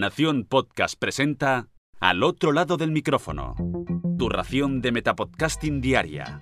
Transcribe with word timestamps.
Nación 0.00 0.46
Podcast 0.48 0.98
presenta 0.98 1.68
Al 2.00 2.22
otro 2.22 2.52
lado 2.52 2.78
del 2.78 2.90
micrófono. 2.90 3.54
Tu 4.18 4.30
ración 4.30 4.80
de 4.80 4.92
Metapodcasting 4.92 5.82
Diaria. 5.82 6.40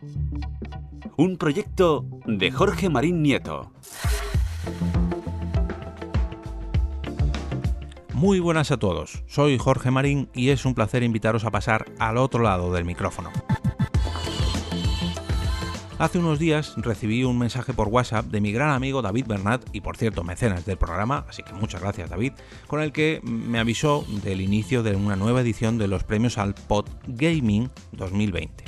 Un 1.16 1.36
proyecto 1.38 2.06
de 2.24 2.52
Jorge 2.52 2.88
Marín 2.88 3.20
Nieto. 3.20 3.72
Muy 8.14 8.38
buenas 8.38 8.70
a 8.70 8.76
todos, 8.76 9.24
soy 9.26 9.58
Jorge 9.58 9.90
Marín 9.90 10.30
y 10.34 10.50
es 10.50 10.64
un 10.64 10.74
placer 10.74 11.02
invitaros 11.02 11.44
a 11.44 11.50
pasar 11.50 11.86
al 11.98 12.16
otro 12.16 12.44
lado 12.44 12.72
del 12.72 12.84
micrófono. 12.84 13.32
Hace 15.98 16.20
unos 16.20 16.38
días 16.38 16.74
recibí 16.76 17.24
un 17.24 17.40
mensaje 17.40 17.74
por 17.74 17.88
WhatsApp 17.88 18.26
de 18.26 18.40
mi 18.40 18.52
gran 18.52 18.70
amigo 18.70 19.02
David 19.02 19.26
Bernat, 19.26 19.64
y 19.72 19.80
por 19.80 19.96
cierto 19.96 20.22
mecenas 20.22 20.64
del 20.64 20.76
programa, 20.76 21.24
así 21.28 21.42
que 21.42 21.52
muchas 21.52 21.80
gracias 21.80 22.08
David, 22.08 22.34
con 22.68 22.80
el 22.80 22.92
que 22.92 23.20
me 23.24 23.58
avisó 23.58 24.06
del 24.22 24.40
inicio 24.40 24.84
de 24.84 24.94
una 24.94 25.16
nueva 25.16 25.40
edición 25.40 25.76
de 25.76 25.88
los 25.88 26.04
premios 26.04 26.38
al 26.38 26.54
Pod 26.54 26.86
Gaming 27.08 27.68
2020. 27.90 28.62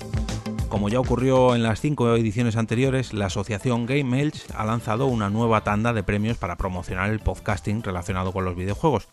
Como 0.68 0.88
ya 0.88 0.98
ocurrió 0.98 1.54
en 1.54 1.62
las 1.62 1.80
cinco 1.80 2.12
ediciones 2.16 2.56
anteriores, 2.56 3.12
la 3.12 3.26
asociación 3.26 3.86
Game 3.86 4.20
Elch 4.20 4.50
ha 4.56 4.64
lanzado 4.64 5.06
una 5.06 5.30
nueva 5.30 5.62
tanda 5.62 5.92
de 5.92 6.02
premios 6.02 6.36
para 6.36 6.56
promocionar 6.56 7.10
el 7.10 7.20
podcasting 7.20 7.84
relacionado 7.84 8.32
con 8.32 8.44
los 8.44 8.56
videojuegos. 8.56 9.06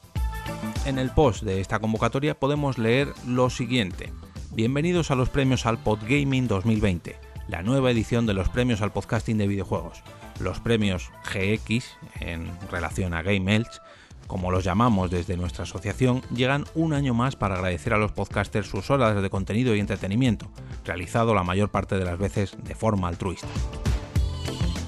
En 0.86 0.98
el 0.98 1.12
post 1.12 1.44
de 1.44 1.62
esta 1.62 1.78
convocatoria 1.78 2.34
podemos 2.34 2.80
leer 2.80 3.10
lo 3.28 3.52
siguiente. 3.52 4.12
Bienvenidos 4.54 5.12
a 5.12 5.16
los 5.16 5.30
premios 5.30 5.68
al 5.68 5.78
Pod 5.78 6.00
Gaming 6.08 6.48
2020 6.48 7.27
la 7.48 7.64
nueva 7.64 7.92
edición 7.92 8.26
de 8.26 8.34
los 8.34 8.50
premios 8.50 8.82
al 8.82 8.92
podcasting 8.92 9.38
de 9.38 9.48
videojuegos. 9.48 10.04
Los 10.40 10.60
premios 10.60 11.12
GX, 11.24 11.86
en 12.20 12.50
relación 12.70 13.14
a 13.14 13.22
Game 13.22 13.56
Elch, 13.56 13.82
como 14.28 14.52
los 14.52 14.64
llamamos 14.64 15.10
desde 15.10 15.38
nuestra 15.38 15.64
asociación, 15.64 16.22
llegan 16.34 16.66
un 16.76 16.94
año 16.94 17.14
más 17.14 17.36
para 17.38 17.56
agradecer 17.56 17.94
a 17.94 17.98
los 17.98 18.12
podcasters 18.12 18.68
sus 18.68 18.92
horas 18.92 19.22
de 19.22 19.30
contenido 19.30 19.74
y 19.74 19.80
entretenimiento, 19.80 20.50
realizado 20.86 21.34
la 21.34 21.44
mayor 21.44 21.70
parte 21.70 21.98
de 21.98 22.06
las 22.06 22.20
veces 22.20 22.58
de 22.62 22.76
forma 22.76 23.08
altruista. 23.08 23.48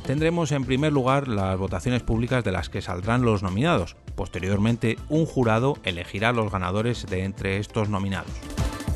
Tendremos 0.06 0.52
en 0.52 0.66
primer 0.66 0.92
lugar 0.92 1.28
las 1.28 1.58
votaciones 1.58 2.04
públicas 2.04 2.44
de 2.44 2.52
las 2.52 2.68
que 2.68 2.82
saldrán 2.82 3.22
los 3.22 3.44
nominados. 3.44 3.96
Posteriormente, 4.16 4.98
un 5.08 5.26
jurado 5.26 5.78
elegirá 5.84 6.34
los 6.34 6.52
ganadores 6.52 7.06
de 7.06 7.24
entre 7.24 7.60
estos 7.60 7.90
nominados. 7.90 8.32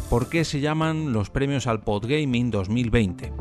¿Por 0.10 0.28
qué 0.28 0.44
se 0.44 0.60
llaman 0.60 1.14
los 1.14 1.30
premios 1.30 1.68
al 1.68 1.82
Podgaming 1.82 2.52
2020? 2.52 3.32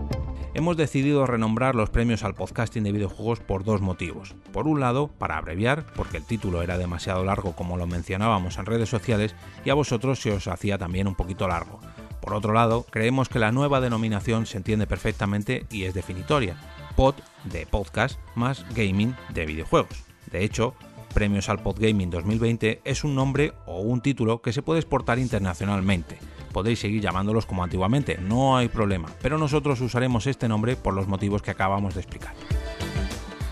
Hemos 0.54 0.76
decidido 0.76 1.26
renombrar 1.26 1.74
los 1.74 1.90
premios 1.90 2.24
al 2.24 2.34
podcasting 2.34 2.84
de 2.84 2.92
videojuegos 2.92 3.40
por 3.40 3.64
dos 3.64 3.80
motivos. 3.80 4.34
Por 4.52 4.66
un 4.66 4.80
lado, 4.80 5.08
para 5.08 5.36
abreviar, 5.36 5.86
porque 5.94 6.18
el 6.18 6.24
título 6.24 6.62
era 6.62 6.78
demasiado 6.78 7.24
largo 7.24 7.54
como 7.54 7.76
lo 7.76 7.86
mencionábamos 7.86 8.58
en 8.58 8.66
redes 8.66 8.88
sociales 8.88 9.34
y 9.64 9.70
a 9.70 9.74
vosotros 9.74 10.20
se 10.20 10.32
os 10.32 10.48
hacía 10.48 10.78
también 10.78 11.08
un 11.08 11.14
poquito 11.14 11.48
largo. 11.48 11.80
Por 12.20 12.34
otro 12.34 12.52
lado, 12.52 12.86
creemos 12.88 13.28
que 13.28 13.38
la 13.38 13.52
nueva 13.52 13.80
denominación 13.80 14.46
se 14.46 14.58
entiende 14.58 14.86
perfectamente 14.86 15.66
y 15.70 15.84
es 15.84 15.94
definitoria. 15.94 16.56
Pod 16.96 17.14
de 17.44 17.66
podcast 17.66 18.20
más 18.34 18.64
gaming 18.74 19.16
de 19.32 19.46
videojuegos. 19.46 20.04
De 20.30 20.44
hecho, 20.44 20.74
Premios 21.12 21.48
al 21.50 21.62
Podgaming 21.62 22.10
2020 22.10 22.80
es 22.84 23.04
un 23.04 23.14
nombre 23.14 23.52
o 23.66 23.80
un 23.80 24.00
título 24.00 24.40
que 24.40 24.52
se 24.52 24.62
puede 24.62 24.80
exportar 24.80 25.18
internacionalmente 25.18 26.18
podéis 26.52 26.78
seguir 26.78 27.02
llamándolos 27.02 27.46
como 27.46 27.64
antiguamente, 27.64 28.18
no 28.18 28.56
hay 28.56 28.68
problema, 28.68 29.08
pero 29.20 29.38
nosotros 29.38 29.80
usaremos 29.80 30.26
este 30.26 30.48
nombre 30.48 30.76
por 30.76 30.94
los 30.94 31.08
motivos 31.08 31.42
que 31.42 31.50
acabamos 31.50 31.94
de 31.94 32.00
explicar. 32.00 32.34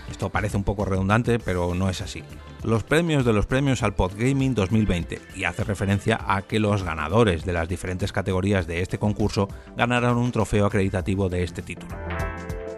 Esto 0.09 0.29
parece 0.29 0.55
un 0.55 0.63
poco 0.63 0.85
redundante, 0.85 1.39
pero 1.39 1.73
no 1.73 1.89
es 1.89 1.99
así. 1.99 2.23
Los 2.63 2.83
premios 2.83 3.25
de 3.25 3.33
los 3.33 3.47
premios 3.47 3.81
al 3.81 3.95
Podgaming 3.95 4.53
2020 4.53 5.19
y 5.35 5.45
hace 5.45 5.63
referencia 5.63 6.19
a 6.27 6.43
que 6.43 6.59
los 6.59 6.83
ganadores 6.83 7.43
de 7.43 7.53
las 7.53 7.67
diferentes 7.67 8.11
categorías 8.11 8.67
de 8.67 8.81
este 8.81 8.99
concurso 8.99 9.47
ganarán 9.75 10.17
un 10.17 10.31
trofeo 10.31 10.67
acreditativo 10.67 11.27
de 11.27 11.41
este 11.41 11.63
título. 11.63 11.95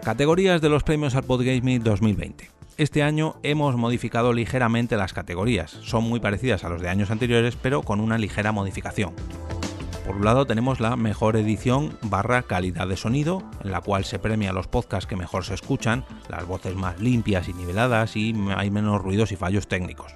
Categorías 0.02 0.62
de 0.62 0.70
los 0.70 0.84
premios 0.84 1.14
al 1.16 1.24
Podgaming 1.24 1.84
2020. 1.84 2.48
Este 2.78 3.02
año 3.02 3.36
hemos 3.42 3.76
modificado 3.76 4.32
ligeramente 4.32 4.96
las 4.96 5.12
categorías, 5.12 5.70
son 5.82 6.04
muy 6.04 6.20
parecidas 6.20 6.64
a 6.64 6.70
los 6.70 6.80
de 6.80 6.88
años 6.88 7.10
anteriores 7.10 7.56
pero 7.56 7.82
con 7.82 8.00
una 8.00 8.16
ligera 8.16 8.52
modificación. 8.52 9.12
Por 10.04 10.16
un 10.16 10.24
lado 10.26 10.46
tenemos 10.46 10.80
la 10.80 10.96
mejor 10.96 11.34
edición 11.34 11.96
barra 12.02 12.42
calidad 12.42 12.86
de 12.86 12.96
sonido, 12.96 13.42
en 13.62 13.70
la 13.70 13.80
cual 13.80 14.04
se 14.04 14.18
premia 14.18 14.52
los 14.52 14.68
podcasts 14.68 15.06
que 15.06 15.16
mejor 15.16 15.46
se 15.46 15.54
escuchan, 15.54 16.04
las 16.28 16.46
voces 16.46 16.76
más 16.76 17.00
limpias 17.00 17.48
y 17.48 17.54
niveladas 17.54 18.14
y 18.14 18.34
hay 18.54 18.70
menos 18.70 19.00
ruidos 19.00 19.32
y 19.32 19.36
fallos 19.36 19.66
técnicos. 19.66 20.14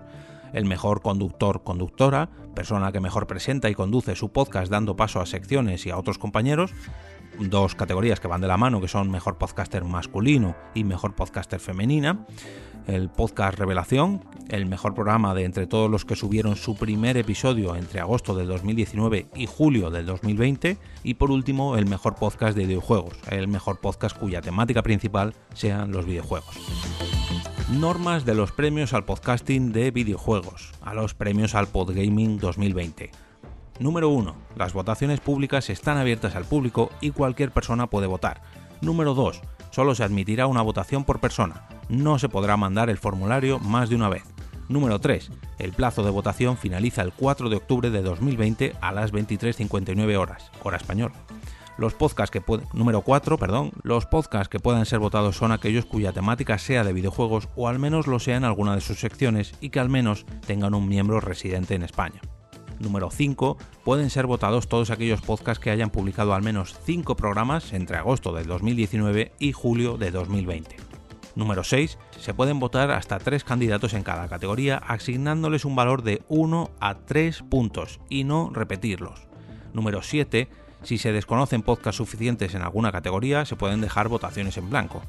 El 0.52 0.66
mejor 0.66 1.00
conductor 1.00 1.62
conductora, 1.62 2.28
persona 2.54 2.92
que 2.92 3.00
mejor 3.00 3.26
presenta 3.26 3.70
y 3.70 3.74
conduce 3.74 4.14
su 4.14 4.30
podcast 4.30 4.70
dando 4.70 4.94
paso 4.94 5.20
a 5.20 5.26
secciones 5.26 5.86
y 5.86 5.90
a 5.90 5.96
otros 5.96 6.18
compañeros, 6.18 6.72
dos 7.38 7.74
categorías 7.74 8.20
que 8.20 8.28
van 8.28 8.40
de 8.40 8.48
la 8.48 8.56
mano, 8.56 8.80
que 8.80 8.88
son 8.88 9.10
mejor 9.10 9.38
podcaster 9.38 9.84
masculino 9.84 10.56
y 10.74 10.84
mejor 10.84 11.14
podcaster 11.14 11.60
femenina. 11.60 12.26
El 12.86 13.10
podcast 13.10 13.58
Revelación, 13.58 14.24
el 14.48 14.64
mejor 14.64 14.94
programa 14.94 15.34
de 15.34 15.44
entre 15.44 15.66
todos 15.66 15.90
los 15.90 16.06
que 16.06 16.16
subieron 16.16 16.56
su 16.56 16.74
primer 16.76 17.18
episodio 17.18 17.76
entre 17.76 18.00
agosto 18.00 18.34
del 18.34 18.48
2019 18.48 19.28
y 19.34 19.46
julio 19.46 19.90
del 19.90 20.06
2020. 20.06 20.78
Y 21.02 21.14
por 21.14 21.30
último, 21.30 21.76
el 21.76 21.86
mejor 21.86 22.14
podcast 22.14 22.56
de 22.56 22.64
videojuegos, 22.64 23.18
el 23.30 23.46
mejor 23.46 23.80
podcast 23.80 24.16
cuya 24.16 24.40
temática 24.40 24.82
principal 24.82 25.34
sean 25.52 25.92
los 25.92 26.06
videojuegos 26.06 26.56
normas 27.70 28.24
de 28.24 28.34
los 28.34 28.50
premios 28.50 28.94
al 28.94 29.04
podcasting 29.04 29.72
de 29.72 29.90
videojuegos, 29.90 30.72
a 30.80 30.94
los 30.94 31.12
premios 31.12 31.54
al 31.54 31.66
Podgaming 31.68 32.38
2020. 32.38 33.27
Número 33.80 34.08
1. 34.08 34.34
Las 34.56 34.72
votaciones 34.72 35.20
públicas 35.20 35.70
están 35.70 35.98
abiertas 35.98 36.34
al 36.34 36.44
público 36.44 36.90
y 37.00 37.12
cualquier 37.12 37.52
persona 37.52 37.86
puede 37.86 38.08
votar. 38.08 38.42
Número 38.80 39.14
2. 39.14 39.40
Solo 39.70 39.94
se 39.94 40.02
admitirá 40.02 40.48
una 40.48 40.62
votación 40.62 41.04
por 41.04 41.20
persona. 41.20 41.68
No 41.88 42.18
se 42.18 42.28
podrá 42.28 42.56
mandar 42.56 42.90
el 42.90 42.98
formulario 42.98 43.60
más 43.60 43.88
de 43.88 43.94
una 43.94 44.08
vez. 44.08 44.24
Número 44.68 44.98
3. 44.98 45.30
El 45.60 45.72
plazo 45.72 46.02
de 46.02 46.10
votación 46.10 46.56
finaliza 46.56 47.02
el 47.02 47.12
4 47.12 47.48
de 47.48 47.56
octubre 47.56 47.90
de 47.90 48.02
2020 48.02 48.74
a 48.80 48.90
las 48.90 49.12
23.59 49.12 50.16
horas, 50.18 50.50
hora 50.64 50.76
española. 50.76 51.14
Los 51.78 51.94
podcasts 51.94 52.32
que 52.32 52.42
número 52.72 53.02
4, 53.02 53.38
perdón, 53.38 53.70
los 53.84 54.06
podcasts 54.06 54.48
que 54.48 54.58
puedan 54.58 54.86
ser 54.86 54.98
votados 54.98 55.36
son 55.36 55.52
aquellos 55.52 55.86
cuya 55.86 56.12
temática 56.12 56.58
sea 56.58 56.82
de 56.82 56.92
videojuegos 56.92 57.48
o 57.54 57.68
al 57.68 57.78
menos 57.78 58.08
lo 58.08 58.18
sea 58.18 58.36
en 58.36 58.44
alguna 58.44 58.74
de 58.74 58.80
sus 58.80 58.98
secciones 58.98 59.54
y 59.60 59.70
que 59.70 59.78
al 59.78 59.88
menos 59.88 60.26
tengan 60.44 60.74
un 60.74 60.88
miembro 60.88 61.20
residente 61.20 61.76
en 61.76 61.84
España 61.84 62.20
número 62.80 63.10
5, 63.10 63.56
pueden 63.84 64.10
ser 64.10 64.26
votados 64.26 64.68
todos 64.68 64.90
aquellos 64.90 65.20
podcasts 65.20 65.62
que 65.62 65.70
hayan 65.70 65.90
publicado 65.90 66.34
al 66.34 66.42
menos 66.42 66.76
5 66.84 67.16
programas 67.16 67.72
entre 67.72 67.96
agosto 67.96 68.32
del 68.32 68.46
2019 68.46 69.32
y 69.38 69.52
julio 69.52 69.96
de 69.96 70.10
2020. 70.10 70.76
Número 71.34 71.62
6. 71.62 71.98
Se 72.18 72.34
pueden 72.34 72.58
votar 72.58 72.90
hasta 72.90 73.18
3 73.18 73.44
candidatos 73.44 73.94
en 73.94 74.02
cada 74.02 74.28
categoría 74.28 74.78
asignándoles 74.78 75.64
un 75.64 75.76
valor 75.76 76.02
de 76.02 76.22
1 76.28 76.70
a 76.80 76.94
3 76.98 77.42
puntos 77.42 78.00
y 78.08 78.24
no 78.24 78.50
repetirlos. 78.52 79.28
Número 79.72 80.02
7. 80.02 80.48
Si 80.82 80.98
se 80.98 81.12
desconocen 81.12 81.62
podcasts 81.62 81.98
suficientes 81.98 82.54
en 82.54 82.62
alguna 82.62 82.90
categoría, 82.90 83.44
se 83.44 83.56
pueden 83.56 83.80
dejar 83.80 84.08
votaciones 84.08 84.56
en 84.56 84.68
blanco. 84.68 85.02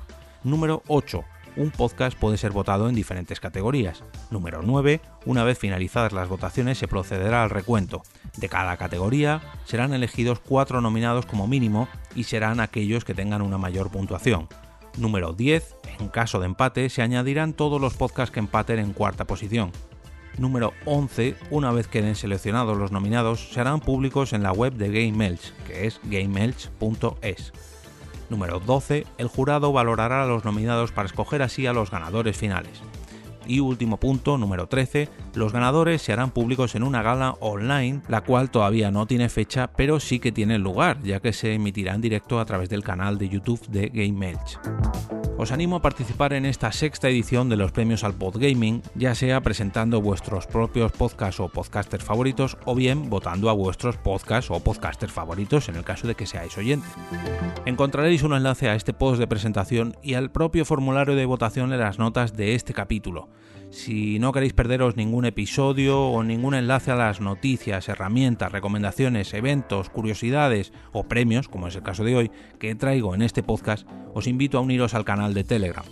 Número 0.44 0.84
8 0.88 1.24
un 1.56 1.72
podcast 1.72 2.18
puede 2.18 2.38
ser 2.38 2.52
votado 2.52 2.90
en 2.90 2.96
diferentes 2.96 3.40
categorías. 3.40 4.04
Número 4.32 4.62
9. 4.64 5.02
Una 5.26 5.44
vez 5.44 5.58
finalizadas 5.58 6.14
las 6.14 6.30
votaciones 6.30 6.78
se 6.78 6.88
procederá 6.88 7.44
al 7.44 7.50
recuento. 7.50 8.04
De 8.38 8.50
cada 8.50 8.78
categoría 8.78 9.42
serán 9.66 9.94
elegidos 9.94 10.40
cuatro 10.40 10.82
nominados 10.82 11.26
como 11.26 11.48
mínimo 11.48 11.88
y 12.16 12.24
serán 12.24 12.60
aquellos 12.60 13.06
que 13.06 13.14
tengan 13.14 13.42
una 13.42 13.58
mayor 13.58 13.90
puntuación. 13.90 14.48
Número 14.98 15.34
10. 15.34 15.76
En 16.00 16.08
caso 16.10 16.40
de 16.40 16.46
empate 16.46 16.90
se 16.90 17.02
añadirán 17.02 17.54
todos 17.54 17.80
los 17.80 17.96
podcasts 17.96 18.34
que 18.34 18.40
empaten 18.40 18.80
en 18.80 18.94
cuarta 18.94 19.26
posición. 19.26 19.72
Número 20.38 20.74
11. 20.86 21.36
Una 21.52 21.72
vez 21.72 21.88
queden 21.88 22.16
seleccionados 22.16 22.78
los 22.78 22.92
nominados, 22.92 23.51
serán 23.51 23.81
públicos 23.81 24.34
en 24.34 24.44
la 24.44 24.51
web 24.51 24.74
de 24.74 24.88
Game 24.88 25.38
que 25.68 25.88
es 25.88 26.00
gameelch.es. 26.06 27.54
Número 28.30 28.60
12. 28.60 29.06
El 29.18 29.28
jurado 29.28 29.72
valorará 29.72 30.24
a 30.24 30.28
los 30.28 30.46
nominados 30.46 30.92
para 30.92 31.08
escoger 31.08 31.42
así 31.42 31.68
a 31.68 31.74
los 31.74 31.92
ganadores 31.92 32.38
finales. 32.38 32.81
Y 33.48 33.62
último 33.62 33.98
punto, 33.98 34.38
número 34.38 34.68
13, 34.68 35.10
los 35.34 35.52
ganadores 35.52 36.04
se 36.04 36.14
harán 36.14 36.30
públicos 36.30 36.76
en 36.76 36.84
una 36.84 37.02
gala 37.02 37.36
online, 37.40 38.02
la 38.08 38.22
cual 38.22 38.52
todavía 38.52 38.92
no 38.92 39.08
tiene 39.08 39.28
fecha, 39.28 39.72
pero 39.76 40.00
sí 40.00 40.20
que 40.20 40.31
tiene 40.31 40.60
lugar, 40.60 41.02
ya 41.02 41.20
que 41.20 41.34
se 41.34 41.56
emitirá 41.56 41.96
en 41.96 42.02
directo 42.02 42.40
a 42.40 42.46
través 42.46 42.70
del 42.70 42.84
canal 42.84 43.18
de 43.18 43.30
YouTube 43.30 43.66
de 43.68 43.90
Game. 43.90 44.38
Os 45.39 45.53
animo 45.53 45.77
a 45.77 45.81
participar 45.81 46.33
en 46.33 46.45
esta 46.45 46.69
sexta 46.74 47.07
edición 47.07 47.47
de 47.47 47.56
los 47.56 47.71
premios 47.71 48.03
al 48.03 48.13
Podgaming, 48.13 48.83
ya 48.95 49.15
sea 49.15 49.39
presentando 49.39 50.01
vuestros 50.01 50.47
propios 50.47 50.91
podcasts 50.91 51.39
o 51.39 51.47
podcasters 51.47 52.03
favoritos 52.03 52.57
o 52.65 52.75
bien 52.75 53.09
votando 53.09 53.50
a 53.50 53.53
vuestros 53.53 53.95
podcasts 53.95 54.51
o 54.51 54.59
podcasters 54.59 55.13
favoritos 55.13 55.69
en 55.69 55.77
el 55.77 55.86
caso 55.86 56.09
de 56.09 56.15
que 56.15 56.25
seáis 56.25 56.57
oyentes. 56.57 56.91
Encontraréis 57.65 58.24
un 58.24 58.33
enlace 58.33 58.68
a 58.68 58.75
este 58.75 58.91
post 58.91 59.18
de 59.18 59.27
presentación 59.27 59.95
y 60.03 60.15
al 60.15 60.30
propio 60.30 60.65
formulario 60.65 61.15
de 61.15 61.25
votación 61.25 61.71
en 61.71 61.80
las 61.80 62.00
notas 62.00 62.36
de 62.36 62.56
este 62.56 62.74
capítulo. 62.74 63.30
Si 63.69 64.18
no 64.18 64.31
queréis 64.31 64.54
perderos 64.54 64.98
ningún 64.98 65.25
episodio 65.25 66.01
o 66.01 66.24
ningún 66.24 66.56
enlace 66.56 66.92
a 66.92 66.95
las 66.95 67.21
noticias, 67.21 67.88
herramientas, 67.88 68.51
recomendaciones, 68.51 69.33
eventos, 69.33 69.89
curiosidades 69.89 70.74
o 70.92 71.04
premios, 71.04 71.48
como 71.48 71.68
es 71.68 71.75
el 71.75 71.83
caso 71.83 72.04
de 72.04 72.16
hoy, 72.16 72.31
que 72.60 72.74
traigo 72.74 73.13
en 73.13 73.21
este 73.21 73.44
podcast, 73.44 73.88
os 74.13 74.25
invito 74.25 74.57
a 74.57 74.62
uniros 74.62 74.95
al 74.95 75.06
canal 75.06 75.36
de 75.36 75.44
Telegram. 75.44 75.86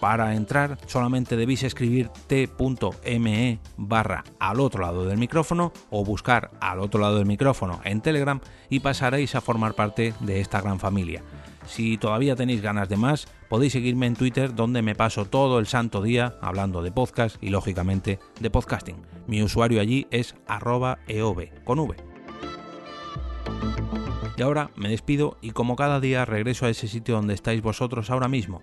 Para 0.00 0.34
entrar 0.34 0.78
solamente 0.86 1.36
debéis 1.36 1.62
escribir 1.62 2.08
t.me 2.26 3.60
barra 3.76 4.24
al 4.38 4.60
otro 4.60 4.80
lado 4.80 5.04
del 5.04 5.18
micrófono 5.18 5.72
o 5.90 6.04
buscar 6.04 6.50
al 6.60 6.80
otro 6.80 7.00
lado 7.00 7.18
del 7.18 7.26
micrófono 7.26 7.80
en 7.84 8.00
Telegram 8.00 8.40
y 8.70 8.80
pasaréis 8.80 9.34
a 9.34 9.42
formar 9.42 9.74
parte 9.74 10.14
de 10.20 10.40
esta 10.40 10.62
gran 10.62 10.80
familia. 10.80 11.22
Si 11.66 11.98
todavía 11.98 12.34
tenéis 12.34 12.62
ganas 12.62 12.88
de 12.88 12.96
más, 12.96 13.28
podéis 13.50 13.74
seguirme 13.74 14.06
en 14.06 14.16
Twitter 14.16 14.54
donde 14.54 14.80
me 14.80 14.94
paso 14.94 15.26
todo 15.26 15.58
el 15.58 15.66
santo 15.66 16.02
día 16.02 16.34
hablando 16.40 16.82
de 16.82 16.92
podcast 16.92 17.36
y 17.42 17.50
lógicamente 17.50 18.18
de 18.40 18.50
podcasting. 18.50 18.96
Mi 19.26 19.42
usuario 19.42 19.82
allí 19.82 20.06
es 20.10 20.34
arroba 20.46 20.98
eov. 21.08 21.44
Y 24.36 24.42
ahora 24.42 24.70
me 24.74 24.88
despido 24.88 25.36
y 25.42 25.50
como 25.50 25.76
cada 25.76 26.00
día 26.00 26.24
regreso 26.24 26.64
a 26.64 26.70
ese 26.70 26.88
sitio 26.88 27.16
donde 27.16 27.34
estáis 27.34 27.60
vosotros 27.60 28.08
ahora 28.08 28.26
mismo, 28.26 28.62